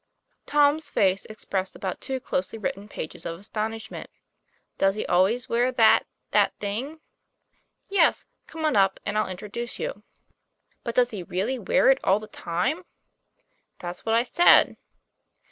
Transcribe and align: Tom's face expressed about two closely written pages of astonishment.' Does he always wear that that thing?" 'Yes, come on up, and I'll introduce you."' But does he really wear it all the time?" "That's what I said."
Tom's 0.47 0.89
face 0.89 1.25
expressed 1.25 1.75
about 1.75 2.01
two 2.01 2.19
closely 2.19 2.57
written 2.57 2.87
pages 2.89 3.23
of 3.23 3.39
astonishment.' 3.39 4.09
Does 4.79 4.95
he 4.95 5.05
always 5.05 5.47
wear 5.47 5.71
that 5.71 6.07
that 6.31 6.57
thing?" 6.59 7.01
'Yes, 7.87 8.25
come 8.47 8.65
on 8.65 8.75
up, 8.75 8.99
and 9.05 9.15
I'll 9.15 9.29
introduce 9.29 9.77
you."' 9.77 10.01
But 10.83 10.95
does 10.95 11.11
he 11.11 11.21
really 11.21 11.59
wear 11.59 11.91
it 11.91 11.99
all 12.03 12.19
the 12.19 12.27
time?" 12.27 12.83
"That's 13.77 14.03
what 14.03 14.15
I 14.15 14.23
said." 14.23 14.75